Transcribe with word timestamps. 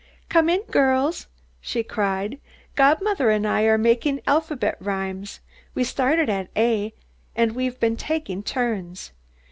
"Come 0.29 0.49
in, 0.49 0.61
girls," 0.63 1.27
she 1.59 1.83
cried. 1.83 2.39
"Godmother 2.73 3.29
and 3.29 3.45
I 3.45 3.65
are 3.65 3.77
making 3.77 4.21
alphabet 4.25 4.75
rhymes. 4.79 5.41
We 5.75 5.83
started 5.83 6.27
at 6.27 6.49
A, 6.57 6.93
and 7.35 7.55
have 7.61 7.79
been 7.79 7.97
taking 7.97 8.41
turns. 8.41 9.11